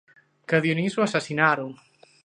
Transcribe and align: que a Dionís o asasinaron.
que 0.47 0.55
a 0.59 0.63
Dionís 0.65 0.93
o 0.99 1.01
asasinaron. 1.07 1.69